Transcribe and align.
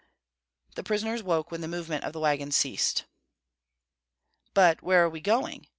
The 0.73 0.81
prisoners 0.83 1.21
woke 1.21 1.51
when 1.51 1.61
the 1.61 1.67
movement 1.67 2.03
of 2.05 2.11
the 2.11 2.19
wagon 2.19 2.49
ceased. 2.51 3.05
"But 4.55 4.81
where 4.81 5.03
are 5.03 5.09
we 5.09 5.21
going?" 5.21 5.67